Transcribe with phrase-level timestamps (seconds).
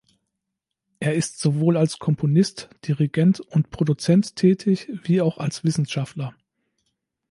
[0.99, 6.33] Er ist sowohl als Komponist, Dirigent und Produzent tätig wie auch als Wissenschaftler.